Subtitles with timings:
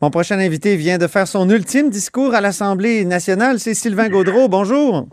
[0.00, 3.58] Mon prochain invité vient de faire son ultime discours à l'Assemblée nationale.
[3.58, 4.48] C'est Sylvain Gaudreau.
[4.48, 5.08] Bonjour.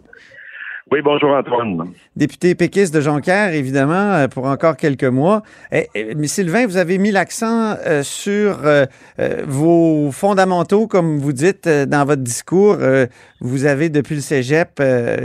[0.91, 1.89] Oui, bonjour Antoine.
[2.15, 5.41] Député péquiste de Jonquière, évidemment, euh, pour encore quelques mois.
[5.71, 8.85] Et, mais Sylvain, vous avez mis l'accent euh, sur euh,
[9.47, 12.77] vos fondamentaux, comme vous dites dans votre discours.
[13.41, 14.79] vous avez, depuis le cégep,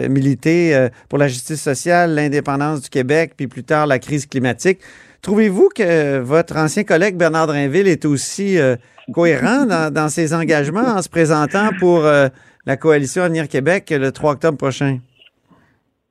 [0.08, 4.79] milité pour la justice sociale, l'indépendance du Québec, puis plus tard la crise climatique.
[5.23, 8.59] Trouvez-vous que votre ancien collègue Bernard Drinville est aussi
[9.12, 14.32] cohérent dans, dans, ses engagements en se présentant pour la coalition Avenir Québec le 3
[14.32, 14.99] octobre prochain?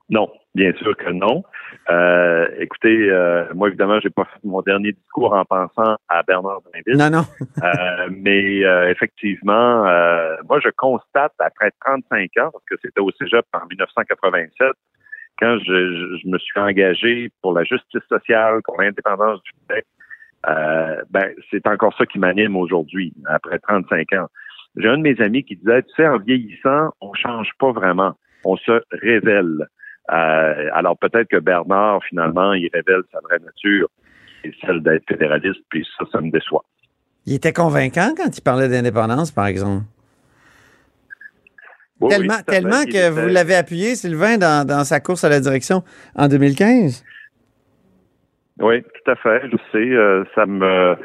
[0.09, 1.43] Non, bien sûr que non.
[1.89, 6.61] Euh, écoutez, euh, moi évidemment, j'ai pas fait mon dernier discours en pensant à Bernard
[6.71, 6.97] Drinville.
[6.97, 7.25] Non, non.
[7.63, 13.09] euh, mais euh, effectivement, euh, moi je constate après 35 ans, parce que c'était au
[13.11, 14.67] Cégep en 1987,
[15.39, 19.85] quand je, me suis engagé pour la justice sociale, pour l'indépendance du Québec,
[20.45, 24.27] ben c'est encore ça qui m'anime aujourd'hui, après 35 ans.
[24.77, 28.13] J'ai un de mes amis qui disait, tu sais, en vieillissant, on change pas vraiment,
[28.45, 29.67] on se révèle.
[30.11, 33.89] Euh, alors peut-être que Bernard, finalement, il révèle sa vraie nature
[34.61, 36.63] celle d'être fédéraliste, puis ça, ça me déçoit.
[37.25, 39.83] Il était convaincant quand il parlait d'indépendance, par exemple.
[42.07, 45.83] Tellement tellement que vous l'avez appuyé, Sylvain, dans, sa course à la direction
[46.15, 47.03] en 2015.
[48.61, 49.41] Oui, tout à fait.
[49.51, 50.95] Je sais, euh, ça me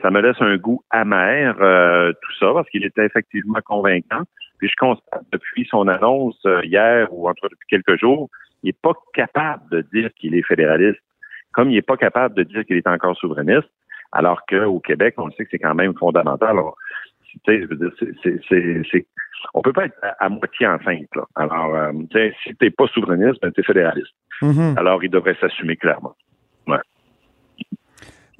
[0.00, 4.22] ça me laisse un goût amer, euh, tout ça, parce qu'il était effectivement convaincant.
[4.58, 8.28] Puis je constate depuis son annonce hier ou entre depuis quelques jours
[8.62, 11.00] il n'est pas capable de dire qu'il est fédéraliste,
[11.52, 13.68] comme il n'est pas capable de dire qu'il est encore souverainiste,
[14.12, 16.50] alors qu'au Québec, on sait que c'est quand même fondamental.
[16.50, 16.76] Alors,
[17.46, 17.66] c'est,
[19.54, 21.08] on peut pas être à, moitié enceinte.
[21.14, 21.24] Là.
[21.36, 21.92] Alors, euh,
[22.42, 24.12] si t'es pas souverainiste, ben t'es fédéraliste.
[24.40, 24.78] Mm-hmm.
[24.78, 26.14] Alors, il devrait s'assumer clairement.
[26.66, 26.78] Ouais.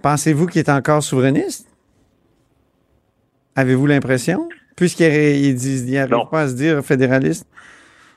[0.02, 1.68] Pensez-vous qu'il est encore souverainiste?
[3.54, 4.48] Avez-vous l'impression?
[4.76, 7.46] Puisqu'il n'arrive pas à se dire fédéraliste?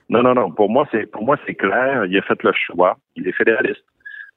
[0.09, 0.52] Non, non, non.
[0.52, 2.06] Pour moi, c'est pour moi c'est clair.
[2.06, 2.97] Il a fait le choix.
[3.16, 3.84] Il est fédéraliste.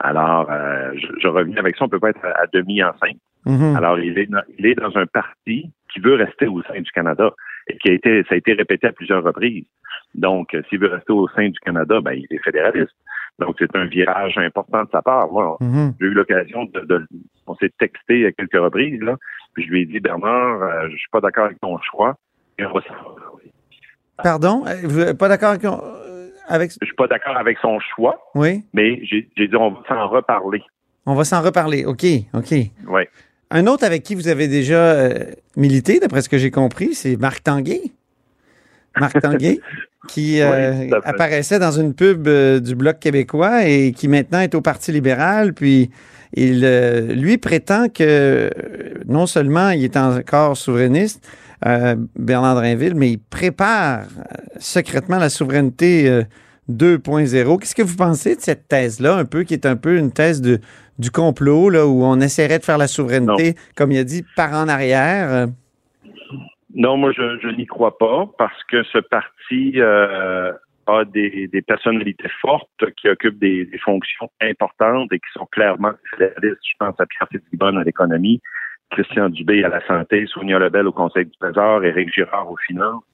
[0.00, 1.84] Alors, euh, je, reviens avec ça.
[1.84, 3.19] On peut pas être à, demi enceinte.
[3.47, 3.76] Mm-hmm.
[3.76, 7.32] Alors, il est, il est dans un parti qui veut rester au sein du Canada
[7.69, 9.67] et qui a été, ça a été répété à plusieurs reprises.
[10.15, 12.95] Donc, euh, s'il veut rester au sein du Canada, ben, il est fédéraliste.
[13.39, 15.31] Donc, c'est un virage important de sa part.
[15.31, 15.93] Moi, mm-hmm.
[16.01, 17.06] j'ai eu l'occasion de, de,
[17.47, 19.17] on s'est texté à quelques reprises, là.
[19.55, 22.17] Puis je lui ai dit, Bernard, euh, je suis pas d'accord avec ton choix.
[22.59, 22.81] Et on va
[24.23, 24.65] Pardon?
[24.67, 26.73] Euh, vous pas d'accord euh, avec...
[26.81, 28.21] Je suis pas d'accord avec son choix.
[28.35, 28.65] Oui.
[28.73, 30.62] Mais j'ai dit, on va s'en reparler.
[31.06, 31.85] On va s'en reparler.
[31.85, 32.05] OK,
[32.35, 32.53] OK.
[32.89, 33.03] Oui.
[33.50, 35.25] Un autre avec qui vous avez déjà euh,
[35.56, 37.82] milité, d'après ce que j'ai compris, c'est Marc Tanguay.
[38.98, 39.60] Marc Tanguay,
[40.09, 45.54] qui apparaissait dans une pub du Bloc québécois et qui maintenant est au Parti libéral.
[45.54, 45.91] Puis
[46.34, 46.60] il,
[47.14, 48.50] lui prétend que
[49.06, 51.26] non seulement il est encore souverainiste,
[51.66, 54.22] euh, Bernard Drinville, mais il prépare euh,
[54.60, 56.25] secrètement la souveraineté
[56.70, 57.34] 2.0.
[57.34, 60.12] Euh, Qu'est-ce que vous pensez de cette thèse-là, un peu, qui est un peu une
[60.12, 60.60] thèse de,
[60.98, 64.53] du complot, là, où on essaierait de faire la souveraineté, comme il a dit, par
[64.53, 65.48] en arrière?
[66.75, 69.81] Non, moi, je, n'y crois pas, parce que ce parti
[70.88, 76.62] a des, personnalités fortes qui occupent des, fonctions importantes et qui sont clairement fédéralistes.
[76.62, 78.41] Je pense à Pierre Fitzgibbon à l'économie,
[78.91, 83.04] Christian Dubé à la santé, Sonia Lebel au Conseil du Trésor, Éric Girard aux finances.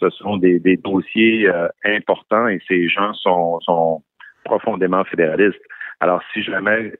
[0.00, 4.02] Ce sont des, dossiers euh, importants et ces gens sont, sont
[4.44, 5.62] profondément fédéralistes.
[6.02, 6.94] Alors, si jamais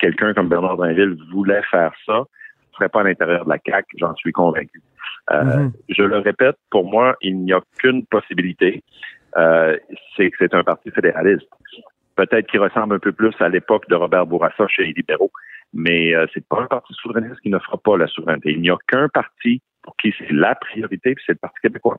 [0.00, 2.24] quelqu'un comme Bernard Drinville voulait faire ça,
[2.58, 4.82] ce serait pas à l'intérieur de la CAC, j'en suis convaincu.
[5.30, 5.72] Euh, mm-hmm.
[5.90, 8.82] Je le répète, pour moi, il n'y a qu'une possibilité,
[9.36, 9.78] euh,
[10.16, 11.46] c'est que c'est un parti fédéraliste.
[12.16, 15.30] Peut-être qu'il ressemble un peu plus à l'époque de Robert Bourassa chez les libéraux,
[15.72, 18.50] mais euh, c'est pas un parti souverainiste qui ne fera pas la souveraineté.
[18.50, 21.98] Il n'y a qu'un parti pour qui c'est la priorité, puis c'est le Parti québécois.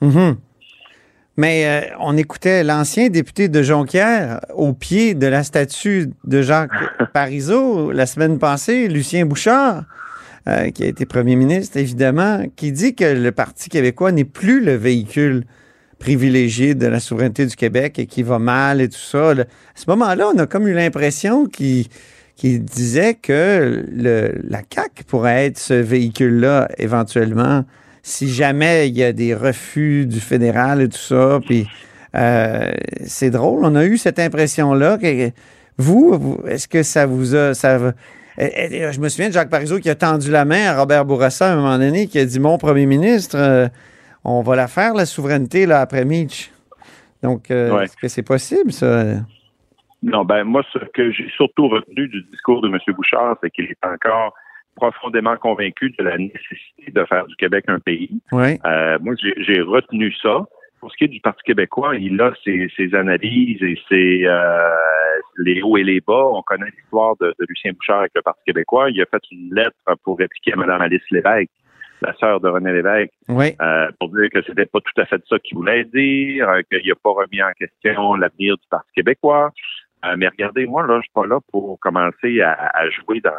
[0.00, 0.36] Mm-hmm.
[1.36, 6.70] Mais euh, on écoutait l'ancien député de Jonquière au pied de la statue de Jacques
[7.12, 9.84] Parizeau la semaine passée, Lucien Bouchard,
[10.48, 14.64] euh, qui a été premier ministre, évidemment, qui dit que le Parti québécois n'est plus
[14.64, 15.44] le véhicule
[15.98, 19.30] privilégié de la souveraineté du Québec et qui va mal et tout ça.
[19.30, 19.44] À
[19.74, 21.86] ce moment-là, on a comme eu l'impression qu'il
[22.36, 27.64] qui disait que le, la CAC pourrait être ce véhicule-là éventuellement
[28.06, 31.40] si jamais il y a des refus du fédéral et tout ça.
[31.44, 31.66] Puis
[32.14, 32.72] euh,
[33.04, 34.96] c'est drôle, on a eu cette impression-là.
[34.96, 35.32] Que,
[35.76, 37.52] vous, est-ce que ça vous a...
[37.52, 37.78] Ça,
[38.38, 41.52] je me souviens de Jacques Parizeau qui a tendu la main à Robert Bourassa à
[41.54, 43.66] un moment donné, qui a dit Mon premier ministre, euh,
[44.22, 46.52] on va la faire, la souveraineté, là, après Mitch.
[47.24, 49.04] Donc, euh, est-ce que c'est possible, ça?
[50.04, 52.78] Non, ben moi, ce que j'ai surtout retenu du discours de M.
[52.94, 54.32] Bouchard, c'est qu'il est encore
[54.76, 58.20] profondément convaincu de la nécessité de faire du Québec un pays.
[58.32, 60.46] Euh, moi, j'ai retenu ça.
[60.80, 64.68] Pour ce qui est du Parti québécois, il a ses, ses analyses et ses euh,
[65.38, 66.26] les hauts et les bas.
[66.32, 68.90] On connaît l'histoire de, de, Lucien Bouchard avec le Parti québécois.
[68.90, 71.50] Il a fait une lettre pour répliquer à Mme Alice Lévesque,
[72.02, 73.54] la sœur de René Lévesque, oui.
[73.60, 76.86] euh, pour dire que c'était pas tout à fait ça qu'il voulait dire, euh, qu'il
[76.86, 79.50] n'a pas remis en question l'avenir du Parti québécois.
[80.04, 83.30] Euh, mais regardez, moi, là, je suis pas là pour commencer à, à jouer dans,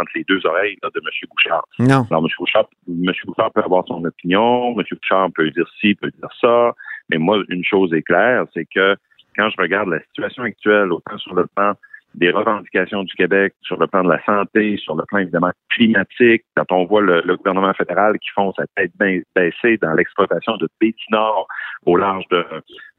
[0.00, 1.28] entre les deux oreilles là, de M.
[1.30, 1.64] Bouchard.
[1.78, 2.06] Non.
[2.10, 2.28] Alors, M.
[2.38, 3.12] Bouchard, M.
[3.24, 4.84] Bouchard peut avoir son opinion, M.
[4.90, 6.72] Bouchard peut dire ci, peut dire ça.
[7.10, 8.96] Mais moi, une chose est claire, c'est que
[9.36, 11.72] quand je regarde la situation actuelle, autant sur le plan
[12.14, 16.44] des revendications du Québec, sur le plan de la santé, sur le plan évidemment climatique,
[16.54, 20.68] quand on voit le, le gouvernement fédéral qui font sa tête baissée dans l'exploitation de
[21.10, 21.46] Nord
[21.86, 22.44] au large de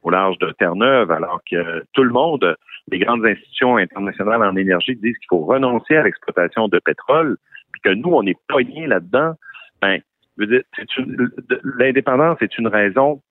[0.03, 2.55] au large de Terre-Neuve, alors que tout le monde,
[2.91, 7.37] les grandes institutions internationales en énergie disent qu'il faut renoncer à l'exploitation de pétrole,
[7.71, 9.33] puis que nous, on est poignés là-dedans,
[9.81, 9.99] ben,
[11.77, 13.21] l'indépendance est une raison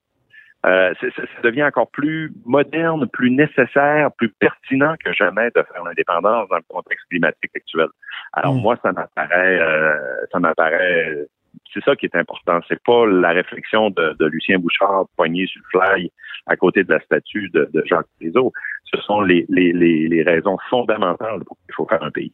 [0.65, 6.49] euh, ça devient encore plus moderne, plus nécessaire, plus pertinent que jamais de faire l'indépendance
[6.49, 7.89] dans le contexte climatique actuel.
[8.33, 9.97] Alors moi, ça m'apparaît, euh,
[10.31, 11.27] ça m'apparaît,
[11.75, 12.61] c'est ça qui est important.
[12.69, 16.13] C'est pas la réflexion de, de, Lucien Bouchard poigné sur le fly
[16.47, 18.53] à côté de la statue de, de Jacques Prizot.
[18.85, 22.33] Ce sont les, les, les, les raisons fondamentales pour qu'il faut faire un pays.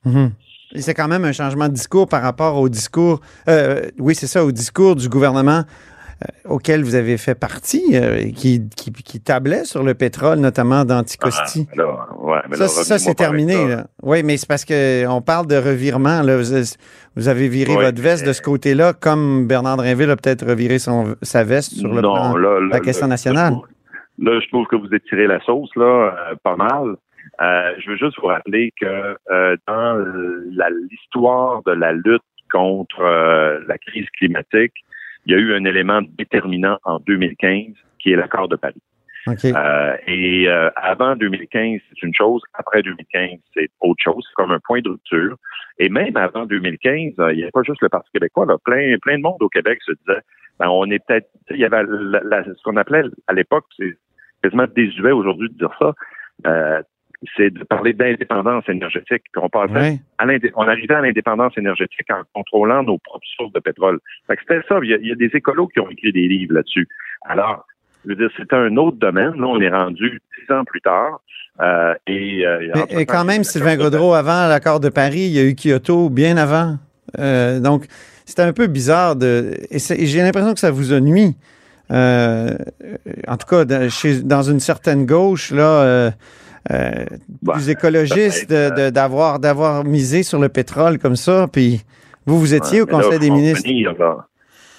[0.75, 4.27] Et c'est quand même un changement de discours par rapport au discours, euh, oui, c'est
[4.27, 5.63] ça, au discours du gouvernement
[6.23, 10.85] euh, auquel vous avez fait partie, euh, qui, qui, qui, tablait sur le pétrole, notamment
[10.85, 11.69] d'Anticosti.
[11.79, 13.69] Ah, ouais, ça, ça c'est terminé.
[13.69, 13.87] Là.
[14.03, 16.23] Oui, mais c'est parce qu'on parle de revirement.
[16.23, 16.37] Là.
[16.37, 16.77] Vous,
[17.17, 20.79] vous avez viré oui, votre veste de ce côté-là, comme Bernard Drinville a peut-être reviré
[20.79, 23.55] son, sa veste sur le non, plan là, la question nationale.
[24.19, 26.97] Là, je trouve que vous étirez la sauce, là, euh, pas mal.
[27.41, 29.99] Euh, je veux juste vous rappeler que euh, dans
[30.91, 33.03] l'histoire de la lutte contre
[33.67, 34.73] la crise climatique,
[35.27, 38.81] il y a eu un élément déterminant en 2015 qui est l'accord de Paris.
[39.27, 39.53] Okay.
[39.55, 42.41] Euh, et euh, avant 2015, c'est une chose.
[42.55, 44.25] Après 2015, c'est autre chose.
[44.27, 45.37] C'est comme un point de rupture.
[45.79, 48.47] Et même avant 2015, euh, il n'y avait pas juste le Parti québécois.
[48.47, 50.21] Là, plein, plein de monde au Québec se disait,
[50.59, 51.29] ben, on est peut-être...
[51.51, 53.99] Il y avait la, la, ce qu'on appelait à l'époque, c'est
[54.43, 55.93] quasiment désuet aujourd'hui de dire ça,
[56.47, 56.83] euh,
[57.37, 59.25] c'est de parler d'indépendance énergétique.
[59.33, 60.01] Puis on passait
[60.55, 63.99] on arrivait à l'indépendance énergétique en contrôlant nos propres sources de pétrole.
[64.29, 64.79] C'était ça.
[64.83, 66.87] Il y, a, il y a des écolos qui ont écrit des livres là-dessus.
[67.23, 67.67] Alors,
[68.05, 69.33] je veux dire, c'était un autre domaine.
[69.33, 71.21] Là, on est rendu dix ans plus tard.
[71.61, 75.45] Euh, et, euh, et quand même, Sylvain Godreau, avant l'accord de Paris, il y a
[75.45, 76.77] eu Kyoto bien avant.
[77.19, 77.87] Euh, donc,
[78.25, 79.55] c'était un peu bizarre de.
[79.71, 81.37] Et, et j'ai l'impression que ça vous a nuit.
[81.91, 82.57] Euh,
[83.27, 86.11] en tout cas, dans, chez, dans une certaine gauche, là, euh,
[86.71, 87.07] euh,
[87.43, 91.47] Bah, plus écologiste, d'avoir d'avoir misé sur le pétrole comme ça.
[91.53, 91.83] Puis,
[92.27, 93.69] vous, vous étiez Ouais, au là, Conseil des ministres.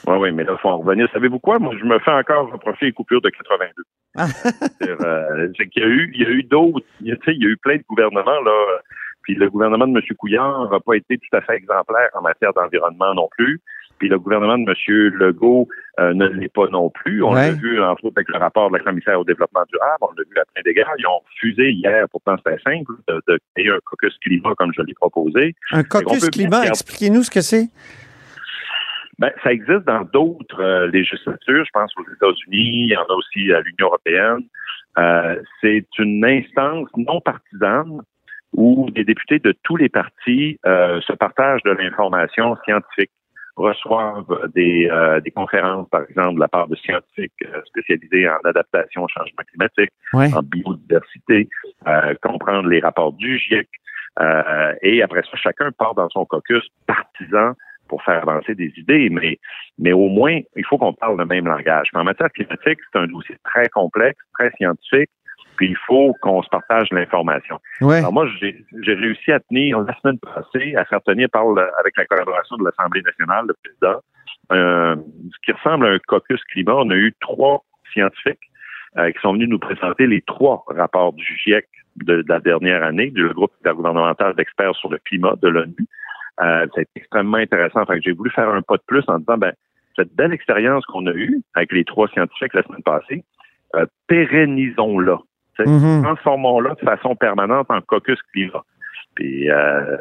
[0.08, 1.08] Oui, oui, mais là, il faut en revenir.
[1.12, 1.60] Savez-vous quoi?
[1.60, 3.84] Moi, je me fais encore reprocher les coupures de 82.
[4.16, 7.46] C'est-à-dire, euh, c'est qu'il y a eu, il y a eu d'autres, il il y
[7.46, 8.80] a eu plein de gouvernements, là.
[9.22, 10.02] Puis le gouvernement de M.
[10.18, 13.62] Couillard n'a pas été tout à fait exemplaire en matière d'environnement non plus.
[14.00, 15.14] Puis le gouvernement de M.
[15.20, 15.68] Legault
[16.00, 17.22] euh, ne l'est pas non plus.
[17.24, 17.48] On Ouais.
[17.48, 19.98] l'a vu, entre autres, avec le rapport de la commissaire au développement durable.
[20.02, 20.94] On l'a vu à plein d'égards.
[20.98, 24.82] Ils ont refusé hier, pourtant c'était simple, de, de créer un caucus climat comme je
[24.82, 25.54] l'ai proposé.
[25.72, 27.68] Un caucus bien climat, expliquez-nous ce que c'est.
[29.20, 31.66] Ben, ça existe dans d'autres euh, législatures.
[31.66, 34.44] Je pense aux États-Unis, il y en a aussi à l'Union européenne.
[34.98, 38.00] Euh, c'est une instance non partisane
[38.54, 43.12] où des députés de tous les partis euh, se partagent de l'information scientifique,
[43.60, 48.38] reçoivent des, euh, des conférences, par exemple, de la part de scientifiques euh, spécialisés en
[48.46, 50.34] adaptation au changement climatique, Ouais.
[50.34, 51.50] en biodiversité,
[51.88, 53.68] euh, comprendre les rapports du GIEC.
[54.20, 57.54] euh, et après ça, chacun part dans son caucus partisan
[57.88, 59.40] pour faire avancer des idées, mais,
[59.78, 61.88] mais au moins, il faut qu'on parle le même langage.
[61.94, 65.10] Mais en matière climatique, c'est un dossier très complexe, très scientifique,
[65.60, 67.60] puis il faut qu'on se partage l'information.
[67.82, 67.98] Ouais.
[67.98, 71.98] Alors moi, j'ai réussi à tenir la semaine passée, à faire tenir par le- avec
[71.98, 74.00] la collaboration de l'Assemblée nationale, le président,
[74.54, 74.96] euh,
[75.34, 76.76] ce qui ressemble à un caucus climat.
[76.78, 77.62] On a eu trois
[77.92, 78.40] scientifiques
[78.98, 82.82] euh, qui sont venus nous présenter les trois rapports du GIEC de, de la dernière
[82.84, 85.76] année, du groupe intergouvernemental d'experts sur le climat de l'ONU.
[86.42, 87.86] Euh, été extrêmement intéressant.
[87.86, 89.52] Fait que j'ai voulu faire un pas de plus en disant, ben,
[89.98, 93.26] cette belle expérience qu'on a eue avec les trois scientifiques la semaine passée,
[93.76, 95.18] euh, pérennisons-la.
[95.68, 96.04] Mhm.
[96.04, 98.64] Transformons-la de façon permanente en caucus climat.
[99.16, 99.98] Puis euh,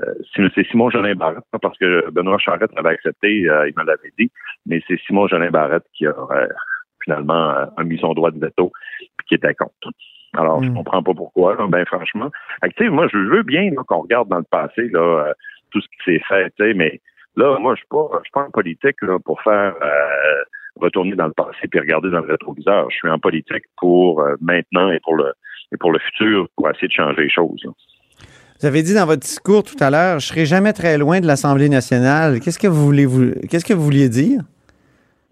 [0.54, 4.12] c'est Simon Jolin Barrette, pas parce que Benoît Charette avait accepté, euh, il me l'avait
[4.18, 4.30] dit,
[4.66, 6.46] mais c'est Simon Jolin Barrette qui a euh,
[7.02, 8.70] finalement euh, a mis son droit de veto
[9.16, 9.90] puis qui était contre.
[10.36, 10.74] Alors, je Mm.
[10.74, 12.30] comprends pas pourquoi, là, ben franchement.
[12.76, 15.32] Sais, moi, je veux bien là, qu'on regarde dans le passé là, euh,
[15.70, 17.00] tout ce qui s'est fait, tu sais, mais
[17.36, 20.42] Là, moi, je suis pas, je suis pas en politique là, pour faire euh,
[20.80, 22.90] retourner dans le passé puis regarder dans le rétroviseur.
[22.90, 25.32] Je suis en politique pour euh, maintenant et pour le
[25.72, 27.64] et pour le futur, pour essayer de changer les choses.
[28.60, 31.26] Vous avez dit dans votre discours tout à l'heure, je serai jamais très loin de
[31.26, 32.40] l'Assemblée nationale.
[32.40, 34.40] Qu'est-ce que vous voulez vous, qu'est-ce que vous vouliez dire?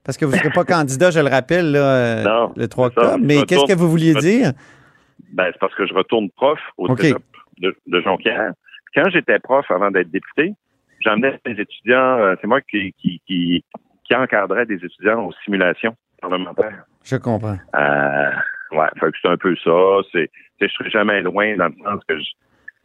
[0.05, 3.19] Parce que vous ne serez pas candidat, je le rappelle, là, non, le 3 octobre.
[3.21, 4.53] Mais qu'est-ce que vous vouliez dire?
[5.33, 7.15] Ben, c'est parce que je retourne prof au okay.
[7.59, 8.53] de, de Jonquière.
[8.95, 10.55] Quand j'étais prof avant d'être député,
[11.01, 13.65] j'emmenais des étudiants, euh, c'est moi qui, qui, qui,
[14.05, 16.85] qui, encadrait des étudiants aux simulations parlementaires.
[17.05, 17.59] Je comprends.
[17.75, 18.31] Euh,
[18.73, 20.01] ouais, fait que c'est un peu ça.
[20.13, 20.31] C'est,
[20.61, 22.25] je serai jamais loin dans le sens que je,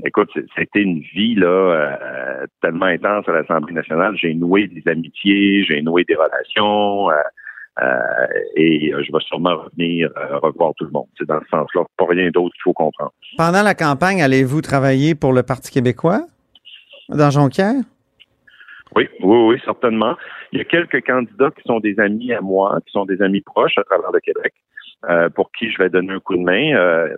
[0.06, 4.16] écoute, c'était une vie là euh, tellement intense à l'Assemblée nationale.
[4.18, 7.10] J'ai noué des amitiés, j'ai noué des relations.
[7.10, 7.16] Euh,
[7.82, 10.10] euh, et je vais sûrement revenir
[10.42, 11.08] revoir tout le monde.
[11.18, 13.14] C'est dans ce sens-là, pas rien d'autre qu'il faut comprendre.
[13.38, 16.26] Pendant la campagne, allez-vous travailler pour le Parti québécois?
[17.08, 17.82] Dans Jonquière?
[18.96, 20.18] Oui, oui, oui, certainement.
[20.52, 23.42] Il y a quelques candidats qui sont des amis à moi, qui sont des amis
[23.42, 24.54] proches à travers le Québec,
[25.10, 26.75] euh, pour qui je vais donner un coup de main.
[26.75, 27.15] Euh,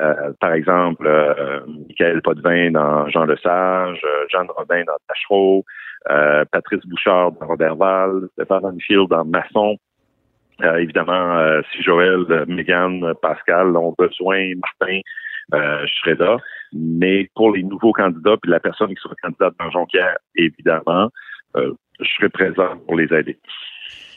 [0.00, 5.64] euh, par exemple, euh, Michael Potvin dans Jean Lesage, euh, Jeanne Robin dans Tachereau,
[6.10, 9.76] euh, Patrice Bouchard dans Robertval, Stéphane Anfield dans Masson.
[10.78, 15.00] évidemment, si Joël, Megan, Pascal ont besoin, Martin,
[15.52, 16.38] je serai là.
[16.72, 21.10] Mais pour les nouveaux candidats, puis la personne qui sera candidate dans Jonquière, évidemment,
[21.56, 23.38] je serai présent pour les aider.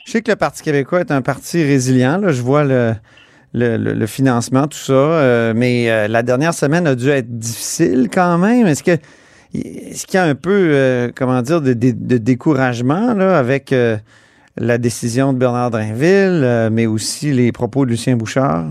[0.05, 2.19] Je sais que le Parti québécois est un parti résilient.
[2.19, 2.31] Là.
[2.31, 2.93] Je vois le,
[3.53, 4.93] le, financement, tout ça.
[4.93, 8.67] Euh, mais euh, la dernière semaine a dû être difficile quand même.
[8.67, 9.01] Est-ce que
[9.55, 13.74] est-ce qu'il y a un peu, euh, comment dire, de, découragement là, avec
[14.57, 18.65] la décision de Bernard Drinville, mais aussi les propos de Lucien Bouchard?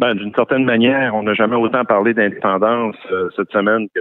[0.00, 2.96] Ben, d'une certaine manière, on n'a jamais autant parlé d'indépendance
[3.36, 4.00] cette semaine que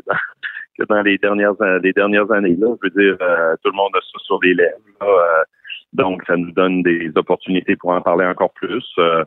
[0.90, 2.58] dans, les dernières les dernières années.
[2.60, 3.18] Là, je veux dire,
[3.64, 5.46] tout le monde a ça sur les lèvres.
[5.96, 8.86] Donc, ça nous donne des opportunités pour en parler encore plus.
[8.98, 9.24] Euh,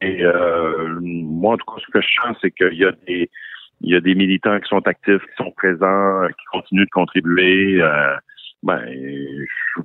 [0.00, 4.14] et euh, moi, en tout cas, ce que je sens, c'est qu'il y a des
[4.14, 7.82] militants qui sont actifs, qui sont présents, qui continuent de contribuer.
[7.82, 8.16] Euh,
[8.62, 9.82] ben, je,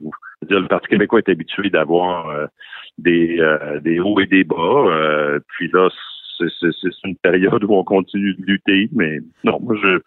[0.47, 2.47] dire, le Parti québécois est habitué d'avoir euh,
[2.97, 5.39] des, euh, des hauts et des bas.
[5.50, 5.89] puis là,
[6.39, 10.00] c'est une période où on continue de lutter, mais non, moi, je,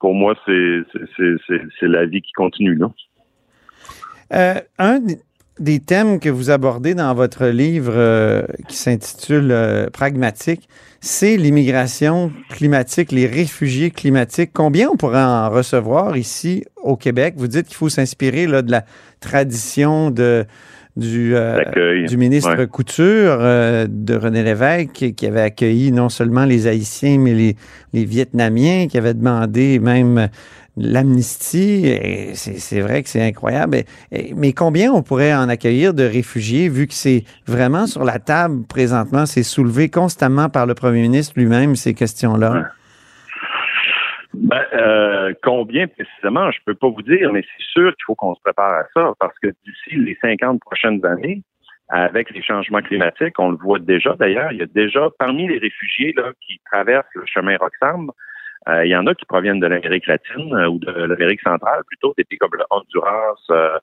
[0.00, 2.74] pour moi, c'est la vie qui continue.
[2.74, 2.90] Là.
[4.32, 4.60] Euh,
[5.60, 10.68] des thèmes que vous abordez dans votre livre euh, qui s'intitule euh, Pragmatique,
[11.00, 14.50] c'est l'immigration climatique, les réfugiés climatiques.
[14.52, 17.34] Combien on pourrait en recevoir ici au Québec?
[17.36, 18.84] Vous dites qu'il faut s'inspirer là, de la
[19.20, 20.44] tradition de,
[20.96, 22.66] du, euh, du ministre ouais.
[22.66, 27.56] Couture, de René Lévesque, qui, qui, avait accueilli non seulement les Haïtiens, mais les,
[27.92, 30.28] les Vietnamiens, qui avait demandé même
[30.78, 33.78] l'amnistie, c'est vrai que c'est incroyable.
[34.36, 38.66] Mais combien on pourrait en accueillir de réfugiés, vu que c'est vraiment sur la table
[38.68, 42.70] présentement, c'est soulevé constamment par le premier ministre lui-même, ces questions-là?
[44.34, 48.34] Ben, euh, combien précisément, je peux pas vous dire, mais c'est sûr qu'il faut qu'on
[48.34, 51.42] se prépare à ça, parce que d'ici les 50 prochaines années,
[51.88, 55.58] avec les changements climatiques, on le voit déjà d'ailleurs, il y a déjà parmi les
[55.58, 58.10] réfugiés là, qui traversent le chemin Roxham,
[58.84, 62.14] il y en a qui proviennent de l'Amérique latine euh, ou de l'Amérique centrale, plutôt
[62.16, 63.78] des pays comme le Honduras, euh,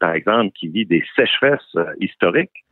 [0.00, 2.64] par exemple, qui vit des sécheresses historiques,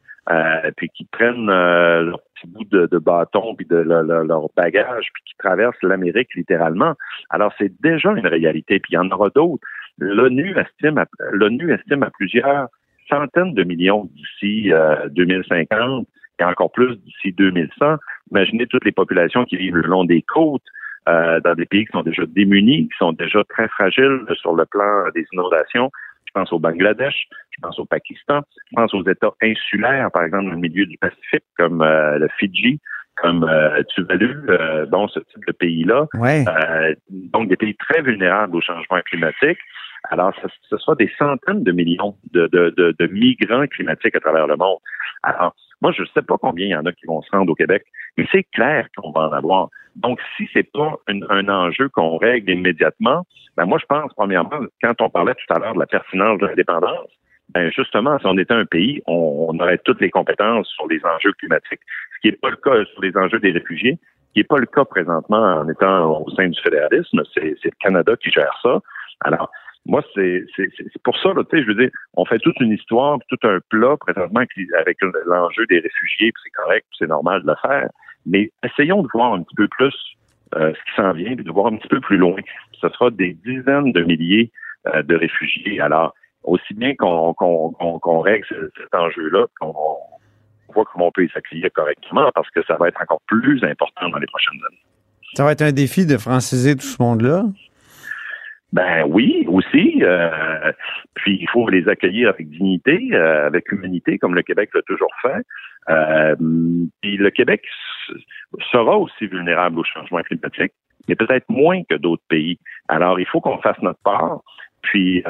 [0.77, 5.09] puis qui prennent leur petit bout de, de bâton puis de le, le, leur bagage,
[5.13, 6.95] puis qui traversent l'Amérique littéralement.
[7.29, 9.67] Alors c'est déjà une réalité, puis il y en aura d'autres.
[9.99, 12.69] L'ONU estime, l'ONU estime à plusieurs
[13.11, 14.71] centaines de millions d'ici
[15.11, 16.07] 2050
[16.39, 17.97] et encore plus d'ici 2100.
[18.31, 20.63] Imaginez toutes les populations qui vivent le long des côtes,
[21.09, 24.65] euh, dans des pays qui sont déjà démunis, qui sont déjà très fragiles sur le
[24.67, 25.91] plan des inondations.
[26.27, 28.41] Je pense au Bangladesh, je pense au Pakistan,
[28.71, 32.29] je pense aux États insulaires, par exemple, dans le milieu du Pacifique, comme euh, le
[32.39, 32.81] Fidji,
[33.17, 36.07] comme euh, Tuvalu, euh, ce type de pays-là.
[36.15, 36.45] Ouais.
[36.49, 39.59] Euh, donc, des pays très vulnérables au changement climatique.
[40.11, 44.21] Alors, ce, ce sera des centaines de millions de, de, de, de, migrants climatiques à
[44.21, 44.79] travers le monde.
[45.23, 47.51] Alors, moi, je ne sais pas combien il y en a qui vont se rendre
[47.51, 47.85] au Québec,
[48.17, 49.69] mais c'est clair qu'on va en avoir.
[49.97, 53.27] Donc, si c'est pas un, enjeu qu'on règle immédiatement,
[53.57, 56.47] ben moi, je pense, premièrement, quand on parlait tout à l'heure de la pertinence de
[56.47, 57.11] l'indépendance,
[57.51, 61.01] ben justement, si on était un pays, on, on, aurait toutes les compétences sur les
[61.05, 61.81] enjeux climatiques,
[62.15, 63.99] ce qui n'est pas le cas sur les enjeux des réfugiés,
[64.29, 67.23] ce qui n'est pas le cas présentement en étant au sein du fédéralisme.
[67.35, 68.81] C'est le Canada qui gère ça.
[69.21, 69.51] Alors,
[69.87, 70.45] moi, c'est
[71.03, 73.97] pour ça, tu sais, je veux dire, on fait toute une histoire, tout un plat
[73.99, 74.43] présentement
[74.79, 77.89] avec l'enjeu des réfugiés, puis c'est correct, c'est normal de le faire.
[78.25, 79.95] Mais essayons de voir un petit peu plus
[80.55, 82.37] euh, ce qui s'en vient, puis de voir un petit peu plus loin.
[82.81, 84.51] Ce sera des dizaines de milliers
[84.85, 85.81] de réfugiés.
[85.81, 88.47] Alors, aussi bien qu'on qu'on règle
[88.77, 89.73] cet enjeu-là, qu'on
[90.75, 94.09] voit comment on peut y s'accueillir correctement, parce que ça va être encore plus important
[94.09, 94.83] dans les prochaines années.
[95.35, 97.45] Ça va être un défi de franciser tout ce monde-là?
[98.73, 99.99] Ben oui, aussi.
[100.03, 100.73] Euh,
[101.15, 105.13] puis il faut les accueillir avec dignité, euh, avec humanité, comme le Québec l'a toujours
[105.21, 105.45] fait.
[105.91, 106.35] Euh,
[107.03, 107.63] puis le Québec
[108.71, 110.73] sera aussi vulnérable au changement climatique,
[111.07, 112.59] mais peut-être moins que d'autres pays.
[112.89, 114.41] Alors il faut qu'on fasse notre part.
[114.81, 115.23] Puis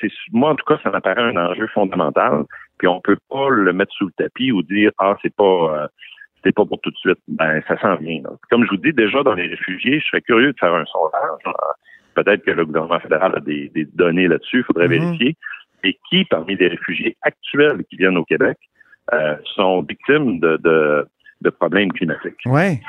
[0.00, 2.44] c'est moi en tout cas, ça m'apparaît un enjeu fondamental.
[2.78, 5.88] Puis on peut pas le mettre sous le tapis ou dire ah c'est pas
[6.44, 7.18] c'est pas pour tout de suite.
[7.26, 8.22] Ben ça s'en vient.
[8.50, 11.54] Comme je vous dis déjà dans les réfugiés, je serais curieux de faire un sondage
[12.16, 14.98] Peut-être que le gouvernement fédéral a des, données là-dessus, il faudrait mhm.
[15.00, 15.36] vérifier.
[15.84, 18.56] Et qui, parmi les réfugiés actuels qui viennent au Québec,
[19.12, 21.06] euh, sont victimes de,
[21.60, 22.40] problèmes climatiques?
[22.46, 22.80] Oui,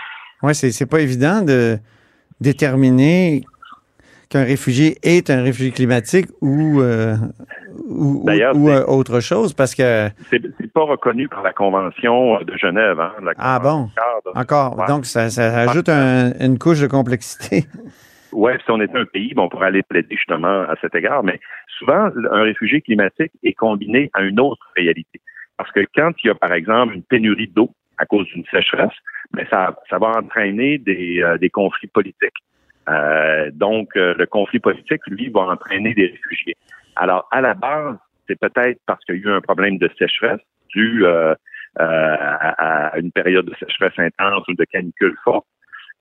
[0.42, 1.78] ouais, c'est pas évident de
[2.40, 3.44] déterminer
[4.30, 7.16] qu'un réfugié est un réfugié climatique ou, euh,
[7.88, 10.10] ou, euh, autre chose parce que.
[10.30, 13.00] C'est pas reconnu par la Convention de Genève.
[13.00, 13.90] Hein, ah bon?
[14.34, 14.86] Encore.
[14.88, 15.26] Donc, ça,
[15.62, 17.66] ajoute une couche de complexité.
[18.32, 21.24] Ouais, si on était un pays, bon, on pourrait aller plaider justement à cet égard,
[21.24, 21.40] mais
[21.78, 25.22] souvent, un réfugié climatique est combiné à une autre réalité.
[25.58, 28.94] Parce que quand il y a, par exemple, une pénurie d'eau à cause d'une sécheresse,
[29.34, 32.38] mais ben, ça, ça va entraîner des, euh, des conflits politiques.
[32.90, 36.56] Euh, donc, euh, le conflit politique, lui, va entraîner des réfugiés.
[36.96, 40.40] Alors, à la base, c'est peut-être parce qu'il y a eu un problème de sécheresse
[40.70, 41.38] dû à,
[41.80, 45.46] à, une période de sécheresse intense ou de canicule forte.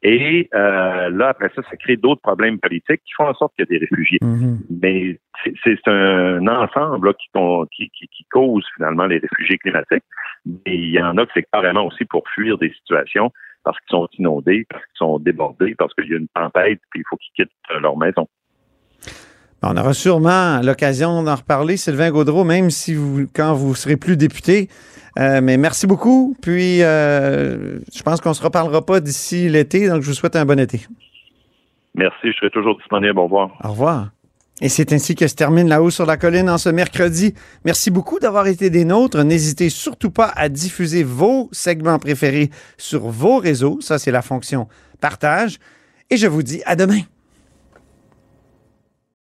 [0.02, 3.64] Et euh, là, après ça, ça crée d'autres problèmes politiques qui font en sorte qu'il
[3.64, 4.18] y a des réfugiés.
[4.22, 4.58] Mm-hmm.
[4.82, 5.18] Mais
[5.64, 10.04] c'est un ensemble qui, qui, qui, cause finalement les réfugiés climatiques.
[10.44, 13.32] Mais il y en a que c'est carrément aussi pour fuir des situations
[13.64, 17.00] parce qu'ils sont inondés, parce qu'ils sont débordés, parce qu'il y a une tempête, puis
[17.00, 18.28] il faut qu'ils quittent leur maison.
[19.68, 24.16] On aura sûrement l'occasion d'en reparler, Sylvain Gaudreau, même si vous, quand vous serez plus
[24.16, 24.68] député.
[25.18, 26.36] Euh, mais merci beaucoup.
[26.40, 30.36] Puis, euh, je pense qu'on ne se reparlera pas d'ici l'été, donc je vous souhaite
[30.36, 30.86] un bon été.
[31.94, 33.18] Merci, je serai toujours disponible.
[33.18, 33.50] Au revoir.
[33.64, 34.10] Au revoir.
[34.60, 37.34] Et c'est ainsi que se termine La Haut sur la Colline en ce mercredi.
[37.64, 39.22] Merci beaucoup d'avoir été des nôtres.
[39.22, 43.78] N'hésitez surtout pas à diffuser vos segments préférés sur vos réseaux.
[43.80, 44.68] Ça, c'est la fonction
[45.00, 45.58] partage.
[46.08, 47.00] Et je vous dis à demain.